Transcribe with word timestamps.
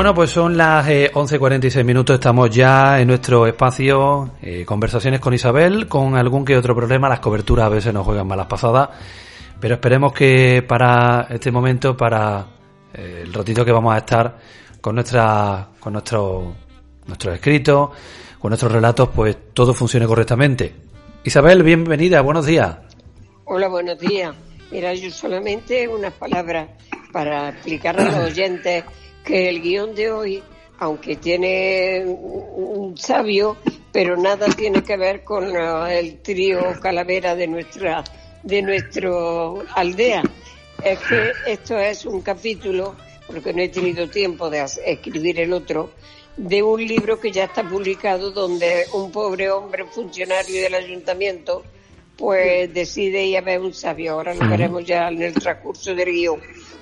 Bueno, 0.00 0.14
pues 0.14 0.30
son 0.30 0.56
las 0.56 0.88
11.46 0.88 1.76
eh, 1.76 1.84
minutos, 1.84 2.14
estamos 2.14 2.48
ya 2.48 2.98
en 3.02 3.08
nuestro 3.08 3.46
espacio, 3.46 4.30
eh, 4.40 4.64
conversaciones 4.64 5.20
con 5.20 5.34
Isabel, 5.34 5.88
con 5.88 6.16
algún 6.16 6.42
que 6.42 6.56
otro 6.56 6.74
problema, 6.74 7.06
las 7.06 7.20
coberturas 7.20 7.66
a 7.66 7.68
veces 7.68 7.92
nos 7.92 8.06
juegan 8.06 8.26
malas 8.26 8.46
pasadas, 8.46 8.88
pero 9.60 9.74
esperemos 9.74 10.14
que 10.14 10.64
para 10.66 11.26
este 11.28 11.52
momento, 11.52 11.98
para 11.98 12.46
eh, 12.94 13.24
el 13.24 13.32
ratito 13.34 13.62
que 13.62 13.72
vamos 13.72 13.94
a 13.94 13.98
estar 13.98 14.38
con 14.80 14.94
nuestra, 14.94 15.68
con 15.78 15.92
nuestro, 15.92 16.54
nuestros 17.06 17.34
escritos, 17.34 17.90
con 18.38 18.48
nuestros 18.48 18.72
relatos, 18.72 19.10
pues 19.14 19.36
todo 19.52 19.74
funcione 19.74 20.06
correctamente. 20.06 20.76
Isabel, 21.24 21.62
bienvenida, 21.62 22.22
buenos 22.22 22.46
días. 22.46 22.74
Hola, 23.44 23.68
buenos 23.68 23.98
días. 23.98 24.34
Mira, 24.70 24.94
yo 24.94 25.10
solamente 25.10 25.86
unas 25.86 26.14
palabras 26.14 26.70
para 27.12 27.50
explicar 27.50 28.00
a 28.00 28.04
los 28.04 28.14
oyentes 28.30 28.84
que 29.24 29.48
el 29.48 29.60
guion 29.60 29.94
de 29.94 30.10
hoy, 30.10 30.42
aunque 30.78 31.16
tiene 31.16 32.04
un 32.06 32.96
sabio, 32.96 33.56
pero 33.92 34.16
nada 34.16 34.46
tiene 34.48 34.82
que 34.82 34.96
ver 34.96 35.24
con 35.24 35.54
el 35.88 36.18
trío 36.20 36.60
calavera 36.80 37.34
de 37.34 37.46
nuestra 37.46 38.04
de 38.42 38.62
nuestro 38.62 39.64
aldea. 39.74 40.22
Es 40.82 40.98
que 41.00 41.32
esto 41.46 41.78
es 41.78 42.06
un 42.06 42.22
capítulo, 42.22 42.96
porque 43.26 43.52
no 43.52 43.62
he 43.62 43.68
tenido 43.68 44.08
tiempo 44.08 44.48
de 44.48 44.64
escribir 44.86 45.40
el 45.40 45.52
otro, 45.52 45.90
de 46.36 46.62
un 46.62 46.84
libro 46.84 47.20
que 47.20 47.30
ya 47.30 47.44
está 47.44 47.62
publicado 47.68 48.30
donde 48.30 48.86
un 48.94 49.10
pobre 49.12 49.50
hombre 49.50 49.84
funcionario 49.84 50.62
del 50.62 50.74
ayuntamiento 50.74 51.64
pues 52.16 52.72
decide 52.72 53.24
ir 53.24 53.38
a 53.38 53.40
ver 53.40 53.60
un 53.60 53.72
sabio. 53.72 54.12
Ahora 54.12 54.34
lo 54.34 54.48
veremos 54.48 54.84
ya 54.84 55.08
en 55.08 55.22
el 55.22 55.34
transcurso 55.34 55.94
del 55.94 56.10
guion, 56.10 56.40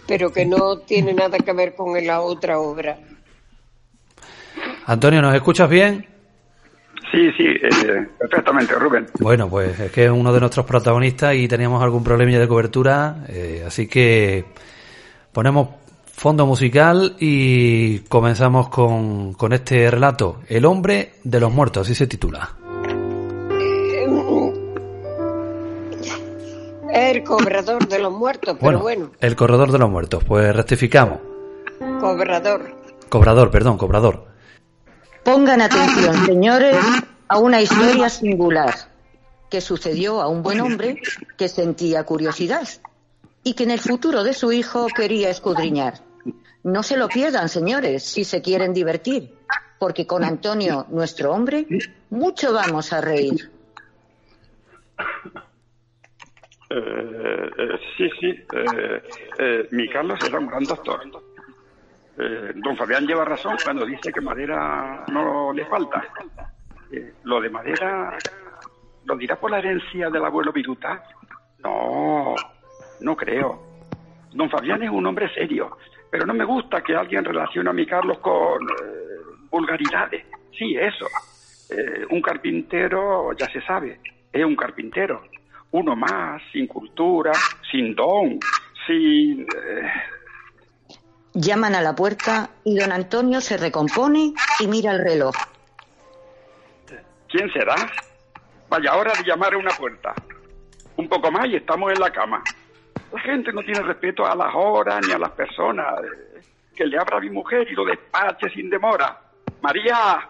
pero 0.09 0.33
que 0.33 0.47
no 0.47 0.79
tiene 0.79 1.13
nada 1.13 1.39
que 1.39 1.53
ver 1.53 1.75
con 1.75 1.95
la 2.05 2.23
otra 2.23 2.59
obra. 2.59 2.99
Antonio, 4.87 5.21
¿nos 5.21 5.35
escuchas 5.35 5.69
bien? 5.69 6.07
Sí, 7.13 7.31
sí, 7.37 7.45
eh, 7.45 8.09
perfectamente, 8.19 8.75
Rubén. 8.75 9.07
Bueno, 9.21 9.49
pues 9.49 9.79
es 9.79 9.93
que 9.93 10.07
es 10.07 10.11
uno 10.11 10.33
de 10.33 10.41
nuestros 10.41 10.65
protagonistas 10.65 11.35
y 11.35 11.47
teníamos 11.47 11.83
algún 11.83 12.03
problema 12.03 12.39
de 12.39 12.49
cobertura, 12.49 13.25
eh, 13.29 13.65
así 13.67 13.87
que 13.87 14.47
ponemos 15.33 15.69
fondo 16.13 16.47
musical 16.47 17.17
y 17.21 18.01
comenzamos 18.01 18.69
con, 18.71 19.35
con 19.35 19.53
este 19.53 19.91
relato, 19.91 20.41
El 20.49 20.65
hombre 20.65 21.13
de 21.23 21.41
los 21.41 21.53
muertos, 21.53 21.87
así 21.87 21.95
se 21.95 22.07
titula. 22.07 22.68
El 26.91 27.23
cobrador 27.23 27.87
de 27.87 27.99
los 27.99 28.13
muertos, 28.13 28.57
pero 28.61 28.81
bueno, 28.81 29.11
El 29.21 29.37
corredor 29.37 29.73
de 29.73 29.79
los 29.79 29.91
muertos, 29.91 30.25
pues 30.25 30.55
rectificamos. 30.55 31.19
Cobrador. 32.01 32.75
Cobrador, 33.09 33.51
perdón, 33.51 33.79
cobrador. 33.79 34.27
Pongan 35.25 35.61
atención, 35.61 36.27
señores, 36.27 36.77
a 37.29 37.39
una 37.39 37.61
historia 37.61 38.09
singular 38.09 38.75
que 39.51 39.61
sucedió 39.61 40.21
a 40.21 40.29
un 40.29 40.43
buen 40.43 40.61
hombre 40.61 41.01
que 41.37 41.49
sentía 41.49 42.05
curiosidad 42.05 42.69
y 43.43 43.55
que 43.55 43.65
en 43.65 43.71
el 43.71 43.81
futuro 43.81 44.25
de 44.25 44.35
su 44.35 44.53
hijo 44.53 44.87
quería 44.95 45.31
escudriñar. 45.31 46.01
No 46.63 46.83
se 46.83 46.97
lo 46.97 47.09
pierdan, 47.09 47.49
señores, 47.49 48.03
si 48.03 48.25
se 48.25 48.43
quieren 48.43 48.75
divertir, 48.75 49.35
porque 49.79 50.07
con 50.07 50.25
Antonio, 50.25 50.87
nuestro 50.91 51.33
hombre, 51.33 51.67
mucho 52.11 52.53
vamos 52.53 52.93
a 52.93 53.01
reír. 53.01 53.51
Eh, 56.71 57.51
eh, 57.59 57.81
sí, 57.97 58.11
sí, 58.21 58.45
eh, 59.39 59.69
mi 59.71 59.89
Carlos 59.89 60.19
era 60.27 60.39
un 60.39 60.47
gran 60.47 60.65
doctor. 60.65 61.01
don 62.57 62.77
Fabián 62.77 63.07
lleva 63.07 63.25
razón 63.25 63.57
cuando 63.65 63.87
dice 63.87 64.13
que 64.13 64.21
madera 64.21 65.05
no 65.11 65.53
le 65.53 65.65
falta. 65.65 66.05
lo 67.25 67.41
de 67.41 67.49
madera, 67.49 68.19
¿lo 69.05 69.17
dirá 69.17 69.37
por 69.37 69.51
la 69.51 69.61
herencia 69.61 70.11
del 70.11 70.25
abuelo 70.25 70.53
Viruta? 70.53 71.03
No, 71.61 72.35
no 73.01 73.17
creo. 73.17 73.63
Don 74.33 74.51
Fabián 74.51 74.83
es 74.83 74.91
un 74.91 75.07
hombre 75.07 75.33
serio 75.33 75.77
pero 76.11 76.25
no 76.25 76.33
me 76.33 76.45
gusta 76.47 76.83
que 76.83 76.97
alguien 76.97 77.23
relacione 77.23 77.69
a 77.69 77.73
mi 77.75 77.85
Carlos 77.85 78.19
con 78.21 78.67
vulgaridades. 79.51 80.25
Sí, 80.57 80.75
eso. 80.75 81.07
Un 82.09 82.23
carpintero, 82.23 83.35
ya 83.35 83.47
se 83.51 83.61
sabe, 83.61 84.01
es 84.33 84.43
un 84.43 84.57
carpintero. 84.57 85.23
Uno 85.71 85.95
más, 85.95 86.43
sin 86.53 86.67
cultura, 86.67 87.33
sin 87.71 87.95
don, 87.95 88.39
sin... 88.87 89.43
Eh, 89.43 89.93
Llaman 91.35 91.75
a 91.75 91.83
la 91.83 91.95
puerta 91.95 92.51
y 92.65 92.77
don 92.77 92.91
Antonio 92.91 93.41
se 93.41 93.59
recompone 93.59 94.33
y 94.59 94.67
mira 94.67 94.93
el 94.93 94.99
reloj. 94.99 95.37
¿Quién 97.29 97.53
será? 97.53 97.75
Vaya 98.69 98.97
hora 98.97 99.13
de 99.13 99.23
llamar 99.25 99.55
a 99.55 99.59
una 99.59 99.71
puerta. 99.71 100.15
Un 100.97 101.09
poco 101.09 101.31
más 101.31 101.47
y 101.47 101.57
estamos 101.57 101.93
en 101.93 102.01
la 102.01 102.11
cama. 102.11 102.43
La 103.13 103.21
gente 103.21 103.53
no 103.53 103.63
tiene 103.63 103.83
respeto 103.83 104.27
a 104.27 104.35
las 104.35 104.53
horas 104.55 105.07
ni 105.07 105.13
a 105.13 105.19
las 105.19 105.31
personas. 105.31 105.87
Que 106.75 106.87
le 106.87 106.99
abra 106.99 107.19
a 107.19 107.21
mi 107.21 107.31
mujer 107.31 107.69
y 107.71 107.75
lo 107.75 107.85
despache 107.85 108.49
sin 108.51 108.71
demora. 108.71 109.21
María, 109.61 110.29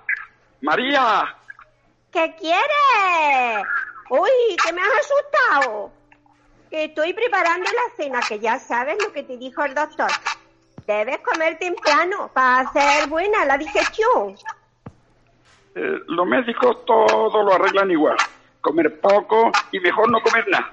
María. 0.61 1.37
¿Qué 2.13 2.35
quieres? 2.39 3.67
Uy, 4.11 4.57
que 4.65 4.73
me 4.73 4.81
has 4.81 4.89
asustado. 5.01 5.91
Que 6.71 6.85
estoy 6.85 7.13
preparando 7.13 7.65
la 7.65 7.97
cena, 7.97 8.21
que 8.27 8.39
ya 8.39 8.59
sabes 8.59 8.97
lo 9.03 9.13
que 9.13 9.23
te 9.23 9.37
dijo 9.37 9.65
el 9.65 9.75
doctor. 9.75 10.11
Debes 10.87 11.19
comer 11.19 11.59
temprano 11.59 12.31
para 12.33 12.61
hacer 12.61 13.09
buena 13.09 13.45
la 13.45 13.59
digestión. 13.59 14.37
Eh, 15.75 15.99
los 16.07 16.27
médicos 16.27 16.85
todo 16.85 17.43
lo 17.43 17.53
arreglan 17.55 17.91
igual. 17.91 18.17
Comer 18.61 19.01
poco 19.01 19.53
y 19.73 19.81
mejor 19.81 20.11
no 20.11 20.21
comer 20.21 20.47
nada 20.49 20.71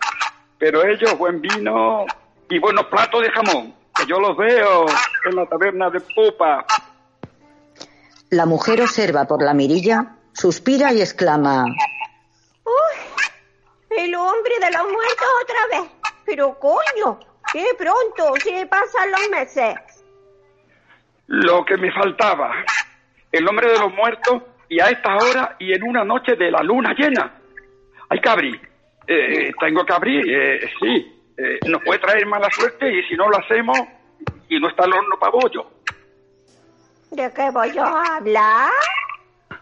pero 0.57 0.85
ellos 0.85 1.17
buen 1.17 1.41
vino 1.41 2.06
y 2.50 2.59
buenos 2.59 2.85
platos 2.85 3.22
de 3.22 3.29
jamón, 3.31 3.73
que 3.96 4.06
yo 4.07 4.19
los 4.19 4.38
veo 4.38 4.85
en 5.29 5.35
la 5.35 5.46
taberna 5.47 5.90
de 5.90 6.00
Pupa. 6.02 6.66
La 8.29 8.46
mujer 8.46 8.81
observa 8.81 9.25
por 9.25 9.41
la 9.41 9.53
mirilla, 9.53 10.16
suspira 10.34 10.94
y 10.94 11.02
exclama. 11.02 11.66
El 14.05 14.13
hombre 14.13 14.53
de 14.61 14.71
los 14.71 14.83
muertos 14.83 15.27
otra 15.41 15.79
vez. 15.79 15.91
Pero 16.25 16.59
coño, 16.59 17.19
qué 17.51 17.66
pronto 17.75 18.35
se 18.39 18.63
pasan 18.67 19.09
los 19.09 19.29
meses. 19.31 19.75
Lo 21.25 21.66
que 21.66 21.75
me 21.77 21.91
faltaba. 21.91 22.51
El 23.31 23.47
hombre 23.47 23.71
de 23.71 23.79
los 23.79 23.91
muertos 23.95 24.43
y 24.69 24.79
a 24.79 24.89
esta 24.89 25.16
hora 25.16 25.55
y 25.57 25.73
en 25.73 25.81
una 25.81 26.03
noche 26.03 26.35
de 26.35 26.51
la 26.51 26.61
luna 26.61 26.93
llena. 26.95 27.35
Ay, 28.07 28.21
cabri, 28.21 28.61
eh, 29.07 29.51
tengo 29.59 29.83
que 29.83 29.93
abrir, 29.93 30.23
eh, 30.29 30.69
sí. 30.79 31.33
Eh, 31.35 31.59
nos 31.67 31.83
puede 31.83 31.97
traer 31.97 32.27
mala 32.27 32.49
suerte 32.51 32.87
y 32.87 33.01
si 33.07 33.16
no 33.16 33.27
lo 33.27 33.37
hacemos 33.39 33.79
y 34.47 34.59
no 34.59 34.69
está 34.69 34.85
el 34.85 34.93
horno 34.93 35.17
para 35.19 35.31
bollo. 35.31 35.66
¿De 37.09 37.33
qué 37.33 37.49
voy 37.49 37.75
a 37.75 38.17
hablar? 38.17 38.69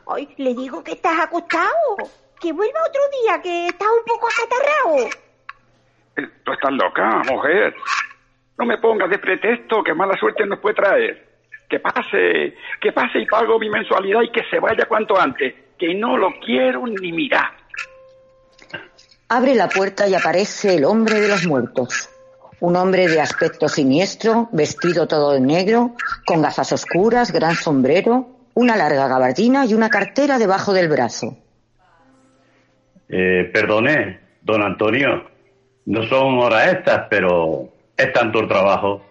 Hoy 0.03 0.27
le 0.35 0.53
digo 0.53 0.83
que 0.83 0.91
estás 0.91 1.17
acostado. 1.17 1.95
Que 2.43 2.51
vuelva 2.51 2.79
otro 2.85 3.01
día, 3.21 3.41
que 3.41 3.67
estás 3.67 3.87
un 3.87 4.03
poco 4.05 4.27
acatarrado. 4.27 5.09
Eh, 6.17 6.41
tú 6.43 6.51
estás 6.51 6.73
loca, 6.73 7.21
mujer. 7.31 7.73
No 8.57 8.65
me 8.65 8.77
pongas 8.79 9.09
de 9.09 9.17
pretexto 9.17 9.81
que 9.81 9.93
mala 9.93 10.17
suerte 10.19 10.45
nos 10.45 10.59
puede 10.59 10.75
traer. 10.75 11.25
Que 11.69 11.79
pase, 11.79 12.57
que 12.81 12.91
pase 12.91 13.19
y 13.19 13.25
pago 13.27 13.57
mi 13.59 13.69
mensualidad 13.69 14.23
y 14.23 14.29
que 14.29 14.43
se 14.51 14.59
vaya 14.59 14.85
cuanto 14.89 15.17
antes. 15.17 15.55
Que 15.79 15.95
no 15.95 16.17
lo 16.17 16.31
quiero 16.45 16.85
ni 16.85 17.13
mirar. 17.13 17.49
Abre 19.29 19.55
la 19.55 19.69
puerta 19.69 20.09
y 20.09 20.13
aparece 20.13 20.75
el 20.75 20.83
hombre 20.83 21.21
de 21.21 21.29
los 21.29 21.47
muertos. 21.47 22.09
Un 22.59 22.75
hombre 22.75 23.07
de 23.07 23.21
aspecto 23.21 23.69
siniestro, 23.69 24.49
vestido 24.51 25.07
todo 25.07 25.31
de 25.31 25.39
negro, 25.39 25.95
con 26.25 26.41
gafas 26.41 26.73
oscuras, 26.73 27.31
gran 27.31 27.55
sombrero, 27.55 28.27
una 28.53 28.75
larga 28.75 29.07
gabardina 29.07 29.65
y 29.65 29.73
una 29.73 29.89
cartera 29.89 30.37
debajo 30.37 30.73
del 30.73 30.89
brazo. 30.89 31.37
Eh, 33.15 33.51
perdone, 33.53 34.19
don 34.41 34.63
Antonio, 34.63 35.29
no 35.85 36.01
son 36.07 36.39
horas 36.39 36.73
estas, 36.73 37.05
pero 37.11 37.69
es 37.95 38.11
tanto 38.11 38.39
el 38.39 38.47
trabajo. 38.47 39.05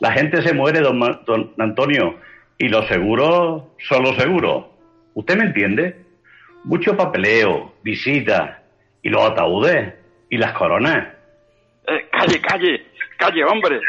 La 0.00 0.10
gente 0.10 0.42
se 0.42 0.52
muere, 0.52 0.80
don, 0.80 0.98
don 1.24 1.54
Antonio, 1.60 2.18
y 2.58 2.66
los 2.66 2.84
seguros 2.88 3.62
son 3.88 4.02
los 4.02 4.16
seguros. 4.16 4.64
¿Usted 5.14 5.36
me 5.36 5.44
entiende? 5.44 6.04
Mucho 6.64 6.96
papeleo, 6.96 7.74
visitas, 7.84 8.58
y 9.02 9.08
los 9.08 9.22
ataúdes 9.22 9.94
y 10.30 10.36
las 10.36 10.52
coronas. 10.54 11.14
Eh, 11.86 12.08
calle, 12.10 12.40
calle, 12.40 12.86
calle, 13.16 13.44
hombre. 13.44 13.80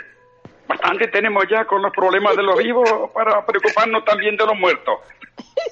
Bastante 0.67 1.07
tenemos 1.07 1.44
ya 1.50 1.65
con 1.65 1.81
los 1.81 1.91
problemas 1.91 2.35
de 2.38 2.44
los 2.44 2.59
vivos 2.59 2.88
para 3.15 3.44
preocuparnos 3.44 4.06
también 4.06 4.38
de 4.38 4.45
los 4.45 4.56
muertos. 4.59 5.00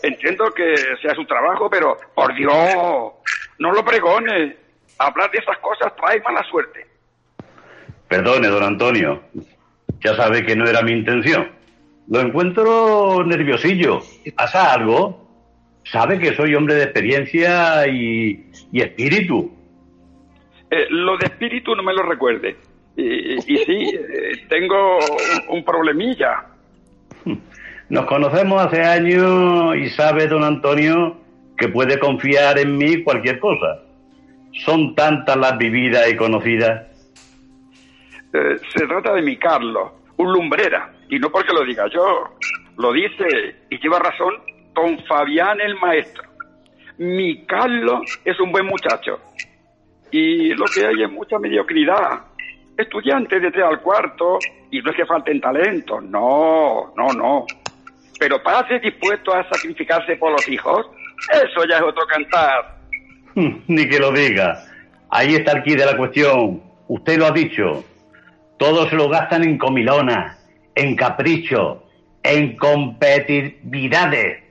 Entiendo 0.01 0.51
que 0.51 0.75
sea 0.99 1.13
su 1.13 1.25
trabajo, 1.25 1.69
pero 1.69 1.97
por 2.15 2.33
Dios, 2.33 3.13
no 3.63 3.71
lo 3.71 3.83
pregone. 3.83 4.57
Hablar 4.99 5.31
de 5.31 5.37
esas 5.39 5.57
cosas 5.59 5.95
trae 5.95 6.21
mala 6.21 6.43
suerte. 6.43 6.85
Perdone, 8.09 8.49
don 8.49 8.61
Antonio. 8.61 9.23
Ya 10.01 10.15
sabe 10.15 10.45
que 10.45 10.55
no 10.55 10.65
era 10.65 10.81
mi 10.81 10.91
intención. 10.91 11.49
Lo 12.09 12.19
encuentro 12.19 13.23
nerviosillo. 13.25 14.01
¿Pasa 14.35 14.73
algo? 14.73 15.23
Sabe 15.85 16.19
que 16.19 16.35
soy 16.35 16.53
hombre 16.55 16.75
de 16.75 16.83
experiencia 16.83 17.87
y, 17.87 18.51
y 18.71 18.81
espíritu. 18.81 19.55
Eh, 20.69 20.87
lo 20.89 21.17
de 21.17 21.27
espíritu 21.27 21.73
no 21.73 21.83
me 21.83 21.93
lo 21.93 22.03
recuerde. 22.03 22.57
Y, 22.97 23.35
y 23.35 23.57
sí, 23.65 23.95
eh, 23.95 24.45
tengo 24.49 24.97
un, 24.97 25.57
un 25.57 25.63
problemilla. 25.63 26.47
Nos 27.89 28.05
conocemos 28.05 28.65
hace 28.65 28.81
años 28.81 29.75
y 29.77 29.89
sabe, 29.89 30.27
don 30.27 30.43
Antonio, 30.43 31.22
que 31.63 31.69
puede 31.69 31.97
confiar 31.97 32.59
en 32.59 32.77
mí 32.77 33.03
cualquier 33.03 33.39
cosa. 33.39 33.79
Son 34.65 34.93
tantas 34.95 35.37
las 35.37 35.57
vividas 35.57 36.11
y 36.11 36.17
conocidas. 36.17 36.87
Eh, 38.33 38.57
se 38.75 38.85
trata 38.85 39.13
de 39.13 39.21
mi 39.21 39.37
Carlos, 39.37 39.91
un 40.17 40.33
lumbrera, 40.33 40.91
y 41.09 41.19
no 41.19 41.29
porque 41.29 41.53
lo 41.53 41.63
diga 41.63 41.85
yo, 41.87 42.35
lo 42.77 42.91
dice 42.91 43.55
y 43.69 43.79
lleva 43.79 43.99
razón 43.99 44.33
don 44.73 44.99
Fabián 45.05 45.61
el 45.61 45.75
maestro. 45.75 46.23
Mi 46.97 47.45
Carlos 47.45 48.01
es 48.25 48.37
un 48.41 48.51
buen 48.51 48.65
muchacho 48.65 49.21
y 50.11 50.53
lo 50.53 50.65
que 50.65 50.85
hay 50.85 51.01
es 51.01 51.11
mucha 51.11 51.39
mediocridad. 51.39 52.25
Estudiantes 52.77 53.41
de 53.41 53.51
tres 53.51 53.63
al 53.63 53.79
cuarto 53.79 54.37
y 54.69 54.81
no 54.81 54.91
es 54.91 54.97
que 54.97 55.05
falten 55.05 55.39
talentos, 55.39 56.03
no, 56.03 56.93
no, 56.97 57.07
no. 57.13 57.45
Pero 58.19 58.43
padres 58.43 58.81
dispuestos 58.81 59.33
a 59.33 59.47
sacrificarse 59.49 60.17
por 60.17 60.33
los 60.33 60.45
hijos, 60.49 60.87
eso 61.31 61.65
ya 61.69 61.77
es 61.77 61.83
otro 61.83 62.05
cantar. 62.07 62.77
Ni 63.67 63.87
que 63.87 63.99
lo 63.99 64.11
diga. 64.11 64.63
Ahí 65.09 65.35
está 65.35 65.53
el 65.53 65.63
quid 65.63 65.77
de 65.77 65.85
la 65.85 65.97
cuestión. 65.97 66.61
Usted 66.87 67.17
lo 67.17 67.27
ha 67.27 67.31
dicho. 67.31 67.83
Todos 68.57 68.89
se 68.89 68.95
lo 68.95 69.09
gastan 69.09 69.43
en 69.43 69.57
comilonas, 69.57 70.37
en 70.75 70.95
caprichos, 70.95 71.79
en 72.23 72.55
competitividades. 72.55 74.43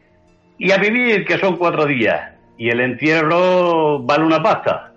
Y 0.58 0.70
a 0.70 0.76
vivir, 0.76 1.24
que 1.24 1.38
son 1.38 1.56
cuatro 1.56 1.86
días. 1.86 2.32
Y 2.58 2.68
el 2.68 2.80
entierro 2.80 4.00
vale 4.00 4.24
una 4.24 4.42
pasta. 4.42 4.92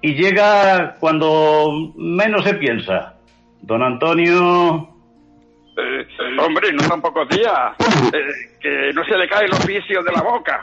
Y 0.00 0.14
llega 0.14 0.94
cuando 1.00 1.92
menos 1.96 2.44
se 2.44 2.54
piensa. 2.54 3.14
Don 3.62 3.82
Antonio... 3.82 4.94
Eh, 5.76 6.06
hombre, 6.40 6.72
no 6.72 6.80
son 6.84 7.00
pocos 7.00 7.28
días. 7.28 7.72
Eh, 8.12 8.56
que 8.60 8.92
no 8.92 9.04
se 9.04 9.16
le 9.16 9.28
cae 9.28 9.46
el 9.46 9.52
oficio 9.52 10.02
de 10.02 10.12
la 10.12 10.22
boca. 10.22 10.62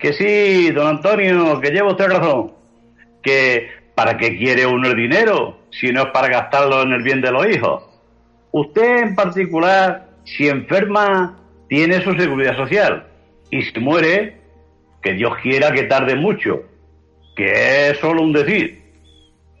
Que 0.00 0.14
sí, 0.14 0.70
don 0.70 0.86
Antonio, 0.86 1.60
que 1.60 1.70
lleva 1.70 1.90
usted 1.90 2.08
razón. 2.08 2.52
Que 3.22 3.68
¿para 3.94 4.16
qué 4.16 4.36
quiere 4.38 4.64
uno 4.64 4.88
el 4.88 4.96
dinero 4.96 5.58
si 5.70 5.92
no 5.92 6.04
es 6.04 6.06
para 6.08 6.28
gastarlo 6.28 6.82
en 6.82 6.92
el 6.92 7.02
bien 7.02 7.20
de 7.20 7.30
los 7.30 7.46
hijos? 7.46 7.84
Usted 8.50 9.02
en 9.02 9.14
particular, 9.14 10.08
si 10.24 10.48
enferma, 10.48 11.38
tiene 11.68 12.02
su 12.02 12.14
seguridad 12.14 12.56
social. 12.56 13.06
Y 13.50 13.60
si 13.60 13.78
muere, 13.78 14.38
que 15.02 15.12
Dios 15.12 15.34
quiera 15.42 15.70
que 15.70 15.82
tarde 15.82 16.16
mucho. 16.16 16.62
Que 17.36 17.90
es 17.90 17.98
solo 17.98 18.22
un 18.22 18.32
decir. 18.32 18.82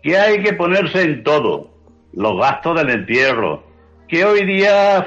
Que 0.02 0.16
hay 0.16 0.42
que 0.42 0.54
ponerse 0.54 1.02
en 1.02 1.22
todo. 1.22 1.70
Los 2.14 2.38
gastos 2.38 2.78
del 2.78 2.88
entierro. 2.88 3.62
Que 4.08 4.24
hoy 4.24 4.46
día 4.46 5.06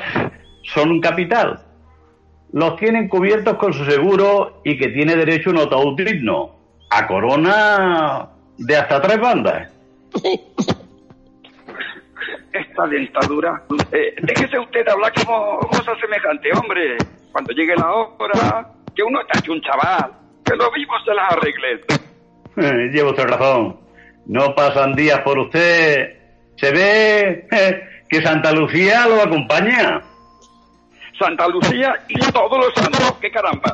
son 0.74 0.92
un 0.92 1.02
capital 1.02 1.60
los 2.54 2.76
tienen 2.78 3.10
cubiertos 3.10 3.58
con 3.58 3.74
su 3.74 3.84
seguro 3.84 4.62
y 4.64 4.78
que 4.78 4.90
tiene 4.90 5.16
derecho 5.16 5.50
a 5.50 5.54
un 5.54 5.60
ataúd 5.60 5.98
digno. 5.98 6.56
A 6.92 7.08
corona 7.08 8.30
de 8.58 8.78
hasta 8.78 9.02
tres 9.02 9.20
bandas. 9.20 9.72
Esta 12.54 12.86
dentadura. 12.86 13.64
Eh, 13.92 14.16
déjese 14.22 14.60
usted 14.60 14.88
hablar 14.88 15.12
como 15.26 15.60
cosa 15.62 15.96
semejante, 16.00 16.52
hombre. 16.54 16.98
Cuando 17.32 17.52
llegue 17.54 17.76
la 17.76 17.92
hora, 17.92 18.68
que 18.96 19.02
uno 19.02 19.22
está 19.22 19.40
hecho 19.40 19.54
un 19.54 19.62
chaval. 19.62 20.12
Que 20.46 20.56
lo 20.56 20.72
vivo 20.72 20.94
se 21.04 21.14
las 21.16 21.32
arregle. 21.32 21.82
Eh, 22.58 22.92
lleva 22.94 23.10
usted 23.10 23.24
razón. 23.24 23.80
No 24.28 24.54
pasan 24.54 24.94
días 24.94 25.22
por 25.22 25.40
usted. 25.40 26.20
Se 26.58 26.72
ve 26.72 27.48
eh, 27.52 27.84
que 28.08 28.22
Santa 28.22 28.52
Lucía 28.52 29.08
lo 29.08 29.24
acompaña. 29.24 30.04
Santa 31.18 31.48
Lucía 31.48 31.94
y 32.08 32.20
todos 32.32 32.58
los 32.58 32.74
santos, 32.74 33.14
qué 33.22 33.32
caramba. 33.32 33.74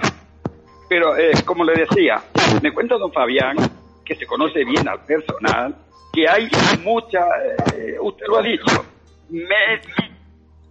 Pero, 0.88 1.18
eh, 1.18 1.32
como 1.46 1.64
le 1.64 1.74
decía, 1.74 2.22
me 2.62 2.72
cuenta 2.72 2.98
don 2.98 3.12
Fabián, 3.12 3.56
que 4.04 4.16
se 4.16 4.26
conoce 4.26 4.64
bien 4.66 4.88
al 4.88 5.00
personal, 5.06 5.76
que 6.12 6.28
hay 6.28 6.50
mucha, 6.84 7.20
eh, 7.76 7.96
usted 8.02 8.26
lo 8.28 8.38
ha 8.40 8.42
dicho, 8.42 8.86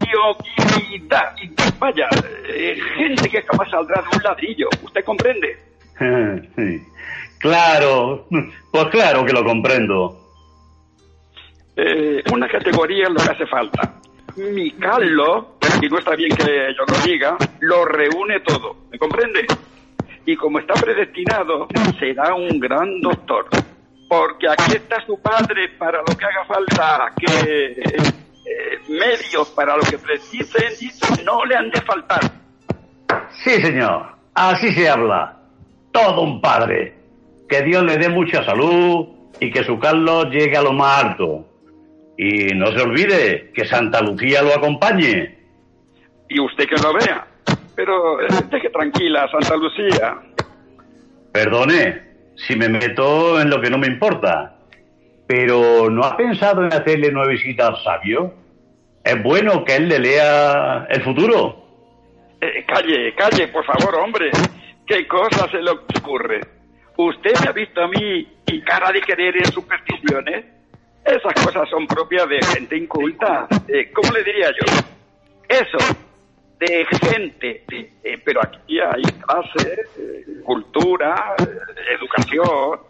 mediocridad. 0.00 1.34
Vaya, 1.78 2.08
eh, 2.48 2.76
gente 2.96 3.28
que 3.28 3.42
jamás 3.42 3.70
saldrá 3.70 4.02
de 4.02 4.16
un 4.16 4.22
ladrillo. 4.22 4.68
¿Usted 4.82 5.04
comprende? 5.04 5.56
Sí. 6.56 6.80
Claro, 7.38 8.26
pues 8.72 8.86
claro 8.86 9.24
que 9.24 9.32
lo 9.32 9.44
comprendo. 9.44 10.28
Eh, 11.76 12.22
una 12.32 12.48
categoría 12.48 13.04
es 13.04 13.10
lo 13.10 13.20
que 13.20 13.30
hace 13.30 13.46
falta. 13.46 13.94
Mi 14.36 14.72
Carlos, 14.72 15.46
y 15.80 15.88
no 15.88 15.98
está 15.98 16.14
bien 16.16 16.34
que 16.36 16.74
yo 16.76 16.84
lo 16.86 16.98
diga, 17.04 17.36
lo 17.60 17.84
reúne 17.84 18.40
todo. 18.40 18.76
¿Me 18.90 18.98
comprende? 18.98 19.46
Y 20.26 20.36
como 20.36 20.58
está 20.58 20.74
predestinado, 20.74 21.68
será 21.98 22.34
un 22.34 22.58
gran 22.60 23.00
doctor. 23.00 23.46
Porque 24.08 24.48
aquí 24.48 24.76
está 24.76 25.04
su 25.04 25.20
padre 25.20 25.68
para 25.78 25.98
lo 25.98 26.16
que 26.16 26.24
haga 26.24 26.44
falta, 26.46 27.12
que 27.18 27.70
eh, 27.70 28.78
medios 28.88 29.48
para 29.50 29.76
lo 29.76 29.82
que 29.82 29.98
precisen 29.98 31.24
no 31.24 31.44
le 31.44 31.56
han 31.56 31.70
de 31.70 31.80
faltar. 31.82 32.20
Sí, 33.44 33.60
señor. 33.60 34.06
Así 34.34 34.72
se 34.72 34.88
habla. 34.88 35.36
Todo 35.92 36.22
un 36.22 36.40
padre. 36.40 36.94
Que 37.48 37.62
Dios 37.62 37.82
le 37.84 37.98
dé 37.98 38.08
mucha 38.08 38.44
salud 38.44 39.08
y 39.40 39.50
que 39.50 39.64
su 39.64 39.78
Carlos 39.78 40.26
llegue 40.30 40.56
a 40.56 40.62
lo 40.62 40.72
más 40.72 41.04
alto. 41.04 41.46
Y 42.16 42.54
no 42.54 42.72
se 42.72 42.82
olvide 42.82 43.52
que 43.54 43.64
Santa 43.64 44.00
Lucía 44.00 44.42
lo 44.42 44.54
acompañe. 44.54 45.37
Y 46.28 46.40
usted 46.40 46.66
que 46.68 46.76
lo 46.76 46.92
vea. 46.92 47.26
Pero 47.74 48.20
eh, 48.20 48.26
deje 48.50 48.70
tranquila, 48.70 49.28
Santa 49.30 49.56
Lucía. 49.56 50.18
Perdone 51.32 52.02
si 52.34 52.56
me 52.56 52.68
meto 52.68 53.40
en 53.40 53.50
lo 53.50 53.60
que 53.60 53.70
no 53.70 53.78
me 53.78 53.86
importa. 53.86 54.56
Pero 55.26 55.90
¿no 55.90 56.02
ha 56.04 56.16
pensado 56.16 56.64
en 56.64 56.72
hacerle 56.72 57.08
una 57.08 57.26
visita 57.26 57.68
al 57.68 57.76
sabio? 57.82 58.34
Es 59.04 59.22
bueno 59.22 59.64
que 59.64 59.76
él 59.76 59.88
le 59.88 59.98
lea 59.98 60.86
el 60.88 61.02
futuro. 61.02 61.64
Eh, 62.40 62.64
calle, 62.66 63.14
calle, 63.14 63.48
por 63.48 63.64
favor, 63.64 63.94
hombre. 63.96 64.30
¿Qué 64.86 65.06
cosa 65.06 65.48
se 65.50 65.60
le 65.60 65.70
ocurre? 65.70 66.40
¿Usted 66.96 67.32
me 67.42 67.48
ha 67.48 67.52
visto 67.52 67.80
a 67.80 67.88
mí 67.88 68.26
y 68.46 68.60
cara 68.62 68.90
de 68.90 69.00
querer 69.02 69.36
en 69.36 69.52
supersticiones? 69.52 70.46
Esas 71.04 71.32
cosas 71.44 71.68
son 71.68 71.86
propias 71.86 72.28
de 72.28 72.42
gente 72.42 72.76
inculta. 72.76 73.46
Eh, 73.68 73.92
¿Cómo 73.92 74.12
le 74.12 74.24
diría 74.24 74.48
yo? 74.50 74.72
Eso, 75.48 75.78
de 76.58 76.86
gente. 76.86 77.64
Eh, 77.70 78.20
pero 78.24 78.40
aquí 78.42 78.78
hay 78.80 79.02
clase, 79.02 79.82
eh, 79.98 80.24
cultura, 80.44 81.34
eh, 81.38 81.96
educación. 81.98 82.80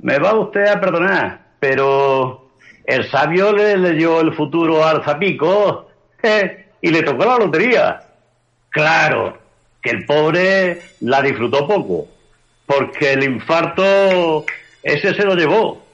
Me 0.00 0.18
va 0.18 0.34
usted 0.34 0.66
a 0.66 0.80
perdonar, 0.80 1.40
pero 1.58 2.50
el 2.84 3.08
sabio 3.10 3.52
le 3.52 3.76
leyó 3.76 4.20
el 4.20 4.32
futuro 4.34 4.84
al 4.84 5.04
zapico 5.04 5.88
y 6.80 6.90
le 6.90 7.02
tocó 7.02 7.24
la 7.24 7.38
lotería. 7.38 8.00
Claro, 8.70 9.38
que 9.80 9.90
el 9.90 10.04
pobre 10.06 10.82
la 11.00 11.22
disfrutó 11.22 11.66
poco, 11.66 12.06
porque 12.66 13.14
el 13.14 13.24
infarto 13.24 14.44
ese 14.82 15.14
se 15.14 15.24
lo 15.24 15.34
llevó. 15.34 15.84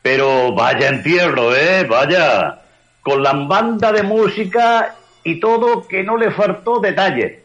Pero 0.00 0.52
vaya 0.52 0.88
entierro, 0.88 1.54
¿eh? 1.54 1.84
Vaya. 1.84 2.58
Con 3.02 3.22
la 3.22 3.32
banda 3.32 3.92
de 3.92 4.02
música 4.02 4.94
y 5.24 5.40
todo 5.40 5.86
que 5.86 6.02
no 6.02 6.16
le 6.16 6.30
faltó 6.30 6.80
detalle. 6.80 7.42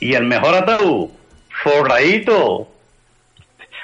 Y 0.00 0.14
el 0.14 0.24
mejor 0.24 0.54
ataúd, 0.54 1.10
forradito. 1.62 2.68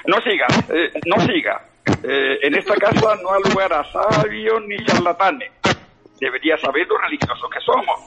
No 0.05 0.17
siga, 0.21 0.47
eh, 0.69 0.91
no 1.05 1.25
siga. 1.25 1.65
Eh, 2.03 2.39
en 2.43 2.55
esta 2.55 2.75
casa 2.75 3.15
no 3.21 3.33
hay 3.33 3.43
lugar 3.49 3.73
a 3.73 3.83
sabios 3.91 4.61
ni 4.67 4.83
charlatanes. 4.85 5.51
Debería 6.19 6.57
saber 6.57 6.87
lo 6.87 6.97
religiosos 6.97 7.49
que 7.49 7.59
somos. 7.61 7.99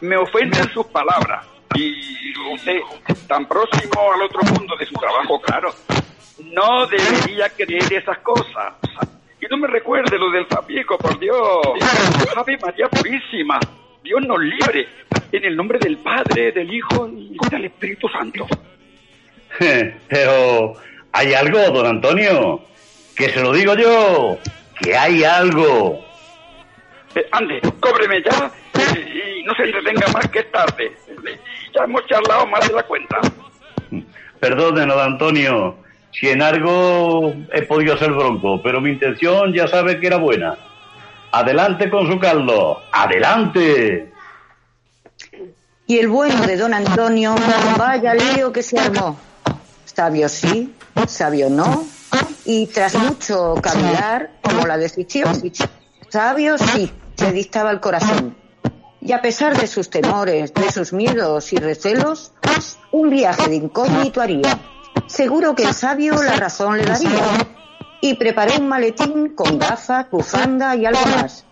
Me 0.00 0.16
ofenden 0.16 0.68
sus 0.70 0.86
palabras. 0.86 1.44
Y 1.74 2.32
usted, 2.52 2.80
tan 3.26 3.46
próximo 3.46 4.12
al 4.12 4.22
otro 4.22 4.40
mundo 4.52 4.76
de 4.76 4.86
su 4.86 4.94
trabajo, 4.94 5.40
claro, 5.40 5.72
no 6.44 6.86
debería 6.86 7.48
creer 7.50 7.92
esas 7.92 8.18
cosas. 8.18 8.74
Y 9.40 9.46
no 9.46 9.56
me 9.58 9.68
recuerde 9.68 10.18
lo 10.18 10.30
del 10.30 10.46
Fabico, 10.46 10.98
por 10.98 11.18
Dios. 11.18 11.60
Ave 12.36 12.58
María 12.58 12.88
Purísima. 12.88 13.60
Dios 14.08 14.26
nos 14.26 14.40
libre. 14.40 14.88
En 15.32 15.44
el 15.44 15.54
nombre 15.54 15.78
del 15.78 15.98
Padre, 15.98 16.50
del 16.52 16.72
Hijo 16.72 17.10
y 17.14 17.36
del 17.50 17.66
Espíritu 17.66 18.08
Santo. 18.08 18.46
Pero 20.08 20.72
hay 21.12 21.34
algo, 21.34 21.58
don 21.70 21.86
Antonio, 21.86 22.62
que 23.14 23.28
se 23.28 23.42
lo 23.42 23.52
digo 23.52 23.74
yo, 23.74 24.38
que 24.80 24.96
hay 24.96 25.24
algo. 25.24 26.02
Eh, 27.14 27.26
ande, 27.32 27.60
cóbreme 27.80 28.22
ya 28.22 28.50
y 29.36 29.42
no 29.42 29.54
se 29.54 29.64
entretenga 29.64 30.06
más 30.08 30.26
que 30.28 30.38
es 30.38 30.50
tarde. 30.52 30.90
Ya 31.74 31.84
hemos 31.84 32.06
charlado 32.06 32.46
más 32.46 32.66
de 32.66 32.74
la 32.74 32.82
cuenta. 32.84 33.20
Perdone, 34.40 34.86
don 34.86 35.00
Antonio, 35.00 35.76
si 36.12 36.30
en 36.30 36.40
algo 36.40 37.34
he 37.52 37.60
podido 37.60 37.98
ser 37.98 38.12
bronco, 38.12 38.62
pero 38.62 38.80
mi 38.80 38.88
intención 38.88 39.52
ya 39.52 39.68
sabe 39.68 40.00
que 40.00 40.06
era 40.06 40.16
buena. 40.16 40.56
Adelante 41.32 41.90
con 41.90 42.10
su 42.10 42.18
caldo, 42.18 42.82
adelante. 42.92 44.12
Y 45.86 45.98
el 45.98 46.08
bueno 46.08 46.46
de 46.46 46.56
don 46.56 46.74
Antonio, 46.74 47.34
vaya 47.76 48.14
lío 48.14 48.52
que 48.52 48.62
se 48.62 48.78
armó. 48.78 49.18
Sabio 49.84 50.28
sí, 50.28 50.74
sabio 51.06 51.50
no, 51.50 51.84
y 52.44 52.66
tras 52.66 52.94
mucho 52.94 53.54
caminar, 53.60 54.30
como 54.42 54.66
la 54.66 54.78
decisión, 54.78 55.40
sabio 56.08 56.56
sí, 56.56 56.90
le 57.18 57.32
dictaba 57.32 57.70
el 57.70 57.80
corazón. 57.80 58.36
Y 59.00 59.12
a 59.12 59.22
pesar 59.22 59.56
de 59.58 59.66
sus 59.66 59.90
temores, 59.90 60.52
de 60.54 60.72
sus 60.72 60.92
miedos 60.92 61.52
y 61.52 61.56
recelos, 61.56 62.32
un 62.90 63.10
viaje 63.10 63.48
de 63.48 63.56
incógnito 63.56 64.20
haría. 64.20 64.58
Seguro 65.06 65.54
que 65.54 65.64
el 65.64 65.74
sabio 65.74 66.22
la 66.22 66.36
razón 66.36 66.78
le 66.78 66.84
daría. 66.84 67.24
Y 68.00 68.14
preparó 68.14 68.56
un 68.58 68.68
maletín 68.68 69.34
con 69.34 69.58
gafas, 69.58 70.10
bufanda 70.10 70.76
y 70.76 70.86
algo 70.86 71.04
más, 71.06 71.44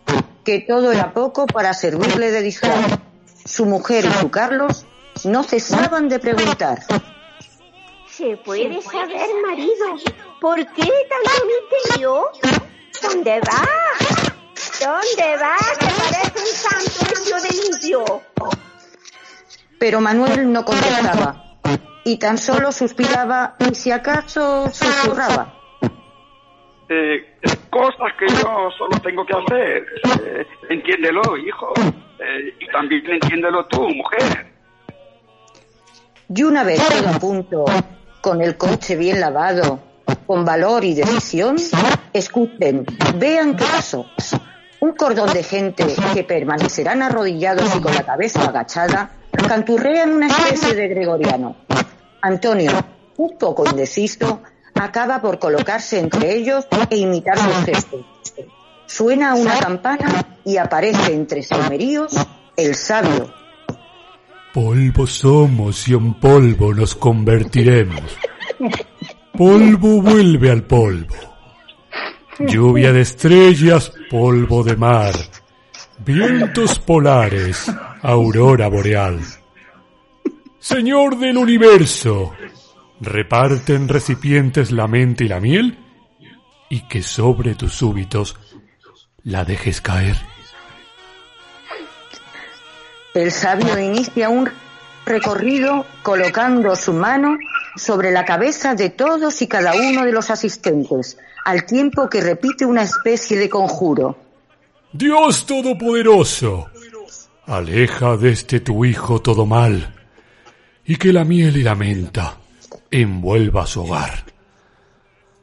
que 0.44 0.60
todo 0.60 0.92
era 0.92 1.12
poco 1.12 1.46
para 1.46 1.74
servirle 1.74 2.30
de 2.30 2.42
disfraz. 2.42 2.98
Su 3.44 3.66
mujer 3.66 4.04
y 4.04 4.12
su 4.12 4.30
Carlos 4.30 4.86
no 5.24 5.42
cesaban 5.42 6.08
de 6.08 6.18
preguntar. 6.18 6.84
¿Se 8.08 8.36
puede 8.38 8.80
saber, 8.80 9.28
marido, 9.46 9.86
por 10.40 10.56
qué 10.56 10.90
tanto 11.10 11.46
misterio? 11.46 12.30
¿Dónde 13.02 13.40
va? 13.40 13.68
¿Dónde 14.80 15.36
va? 15.36 15.56
Que 15.78 15.86
parece 15.86 16.38
un 16.38 16.46
santo 16.46 17.42
de 17.42 17.50
limpio. 17.50 18.22
Pero 19.78 20.00
Manuel 20.00 20.50
no 20.50 20.64
contestaba 20.64 21.58
y 22.04 22.16
tan 22.16 22.38
solo 22.38 22.72
suspiraba 22.72 23.56
y 23.58 23.74
si 23.74 23.90
acaso 23.90 24.70
susurraba. 24.72 25.52
Eh, 26.88 27.38
cosas 27.70 28.12
que 28.18 28.28
yo 28.28 28.70
solo 28.78 28.98
tengo 29.02 29.24
que 29.26 29.34
hacer. 29.34 29.86
Eh, 30.24 30.46
entiéndelo, 30.70 31.36
hijo. 31.36 31.72
Eh, 32.18 32.54
y 32.60 32.66
también 32.68 33.02
entiéndelo 33.10 33.66
tú, 33.66 33.88
mujer. 33.88 34.46
Y 36.34 36.42
una 36.42 36.64
vez 36.64 36.80
todo 36.88 37.08
a 37.08 37.18
punto, 37.18 37.64
con 38.20 38.42
el 38.42 38.56
coche 38.56 38.96
bien 38.96 39.20
lavado, 39.20 39.80
con 40.26 40.44
valor 40.44 40.84
y 40.84 40.94
decisión, 40.94 41.56
escuchen, 42.12 42.84
vean 43.16 43.56
qué 43.56 43.64
pasó. 43.64 44.06
Un 44.80 44.92
cordón 44.94 45.32
de 45.32 45.42
gente 45.42 45.84
que 46.14 46.24
permanecerán 46.24 47.02
arrodillados 47.02 47.74
y 47.76 47.80
con 47.80 47.94
la 47.94 48.02
cabeza 48.02 48.44
agachada, 48.48 49.10
canturrean 49.46 50.12
una 50.12 50.26
especie 50.26 50.74
de 50.74 50.88
gregoriano. 50.88 51.56
Antonio, 52.22 52.72
un 53.16 53.38
poco 53.38 53.64
indeciso, 53.68 54.42
acaba 54.78 55.20
por 55.20 55.38
colocarse 55.38 55.98
entre 55.98 56.34
ellos 56.34 56.66
e 56.90 56.96
imitar 56.96 57.38
sus 57.38 57.64
gestos. 57.64 58.04
Suena 58.86 59.34
una 59.34 59.58
campana 59.58 60.38
y 60.44 60.56
aparece 60.56 61.12
entre 61.12 61.42
salmeríos 61.42 62.14
el 62.56 62.74
sabio. 62.74 63.32
Polvo 64.54 65.06
somos 65.06 65.86
y 65.88 65.94
en 65.94 66.14
polvo 66.14 66.72
nos 66.72 66.94
convertiremos. 66.94 68.16
Polvo 69.36 70.00
vuelve 70.00 70.50
al 70.50 70.62
polvo. 70.62 71.14
Lluvia 72.38 72.92
de 72.92 73.02
estrellas, 73.02 73.92
polvo 74.10 74.62
de 74.62 74.76
mar. 74.76 75.14
Vientos 75.98 76.78
polares, 76.78 77.70
aurora 78.02 78.68
boreal. 78.68 79.20
Señor 80.58 81.18
del 81.18 81.36
universo, 81.36 82.32
reparte 83.00 83.74
en 83.74 83.88
recipientes 83.88 84.72
la 84.72 84.86
mente 84.86 85.24
y 85.24 85.28
la 85.28 85.40
miel 85.40 85.78
y 86.68 86.88
que 86.88 87.02
sobre 87.02 87.54
tus 87.54 87.74
súbitos 87.74 88.36
la 89.22 89.44
dejes 89.44 89.80
caer. 89.80 90.16
El 93.14 93.32
sabio 93.32 93.78
inicia 93.78 94.28
un 94.28 94.48
recorrido 95.04 95.86
colocando 96.02 96.74
su 96.76 96.92
mano 96.92 97.38
sobre 97.76 98.10
la 98.10 98.24
cabeza 98.24 98.74
de 98.74 98.90
todos 98.90 99.40
y 99.42 99.46
cada 99.46 99.74
uno 99.74 100.04
de 100.04 100.12
los 100.12 100.30
asistentes, 100.30 101.18
al 101.44 101.64
tiempo 101.64 102.08
que 102.08 102.20
repite 102.20 102.66
una 102.66 102.82
especie 102.82 103.38
de 103.38 103.48
conjuro. 103.48 104.18
Dios 104.92 105.46
Todopoderoso, 105.46 106.70
aleja 107.46 108.16
de 108.16 108.30
este 108.30 108.60
tu 108.60 108.84
hijo 108.84 109.20
todo 109.20 109.46
mal, 109.46 109.94
y 110.84 110.96
que 110.96 111.12
la 111.12 111.24
miel 111.24 111.56
y 111.56 111.62
la 111.62 111.74
menta 111.74 112.38
envuelva 112.90 113.66
su 113.66 113.82
hogar. 113.82 114.24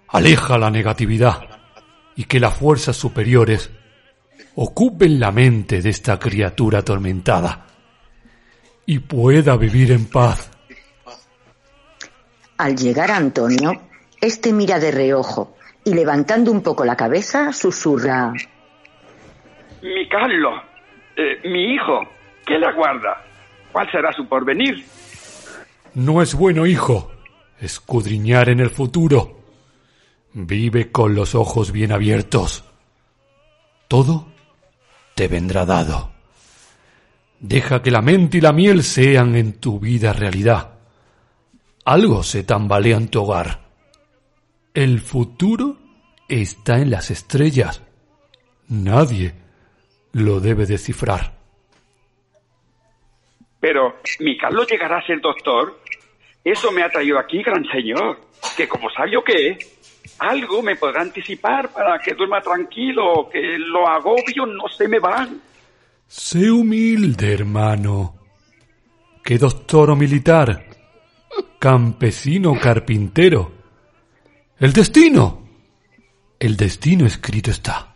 Aleja 0.07 0.57
la 0.57 0.69
negatividad, 0.69 1.49
y 2.15 2.25
que 2.25 2.39
las 2.39 2.55
fuerzas 2.55 2.95
superiores 2.95 3.71
ocupen 4.55 5.19
la 5.19 5.31
mente 5.31 5.81
de 5.81 5.89
esta 5.89 6.19
criatura 6.19 6.79
atormentada, 6.79 7.65
y 8.85 8.99
pueda 8.99 9.55
vivir 9.55 9.91
en 9.91 10.05
paz. 10.05 10.51
Al 12.57 12.75
llegar 12.75 13.11
a 13.11 13.17
Antonio, 13.17 13.71
este 14.21 14.53
mira 14.53 14.79
de 14.79 14.91
reojo 14.91 15.55
y 15.83 15.93
levantando 15.93 16.51
un 16.51 16.61
poco 16.61 16.85
la 16.85 16.95
cabeza 16.95 17.51
susurra. 17.51 18.31
Mi 19.81 20.07
Carlos, 20.07 20.61
eh, 21.17 21.39
mi 21.49 21.73
hijo, 21.73 21.99
¿qué 22.45 22.57
le 22.57 22.67
aguarda? 22.67 23.21
¿Cuál 23.71 23.91
será 23.91 24.13
su 24.13 24.27
porvenir? 24.27 24.85
No 25.95 26.21
es 26.21 26.33
bueno, 26.35 26.65
hijo, 26.65 27.11
escudriñar 27.63 28.49
en 28.49 28.59
el 28.59 28.69
futuro. 28.69 29.39
Vive 30.33 30.91
con 30.91 31.15
los 31.15 31.35
ojos 31.35 31.71
bien 31.71 31.91
abiertos. 31.91 32.63
Todo 33.87 34.27
te 35.15 35.27
vendrá 35.27 35.65
dado. 35.65 36.11
Deja 37.39 37.81
que 37.81 37.91
la 37.91 38.01
mente 38.01 38.37
y 38.37 38.41
la 38.41 38.53
miel 38.53 38.83
sean 38.83 39.35
en 39.35 39.53
tu 39.59 39.79
vida 39.79 40.13
realidad. 40.13 40.73
Algo 41.85 42.23
se 42.23 42.43
tambalea 42.43 42.97
en 42.97 43.09
tu 43.09 43.21
hogar. 43.21 43.59
El 44.73 45.01
futuro 45.01 45.77
está 46.27 46.79
en 46.79 46.89
las 46.89 47.11
estrellas. 47.11 47.83
Nadie 48.69 49.33
lo 50.13 50.39
debe 50.39 50.65
descifrar. 50.65 51.33
Pero, 53.59 53.99
¿mi 54.19 54.37
Carlos 54.37 54.67
llegará 54.69 54.97
a 54.97 55.05
ser 55.05 55.21
doctor? 55.21 55.79
Eso 56.43 56.71
me 56.71 56.83
ha 56.83 56.89
traído 56.89 57.17
aquí, 57.17 57.41
gran 57.41 57.63
señor, 57.65 58.19
que 58.57 58.67
como 58.67 58.89
sabio 58.89 59.23
que 59.23 59.51
es, 59.51 59.57
algo 60.19 60.61
me 60.61 60.75
podrá 60.75 61.01
anticipar 61.01 61.71
para 61.71 61.97
que 61.99 62.13
duerma 62.13 62.41
tranquilo, 62.41 63.29
que 63.31 63.57
los 63.57 63.87
agobios 63.87 64.47
no 64.47 64.67
se 64.67 64.87
me 64.87 64.99
van. 64.99 65.41
Sé 66.07 66.51
humilde, 66.51 67.33
hermano. 67.33 68.15
¿Qué 69.23 69.37
doctor 69.37 69.91
o 69.91 69.95
militar? 69.95 70.65
Campesino 71.57 72.51
o 72.51 72.59
carpintero. 72.59 73.51
El 74.59 74.73
destino. 74.73 75.41
El 76.37 76.57
destino 76.57 77.05
escrito 77.05 77.51
está. 77.51 77.95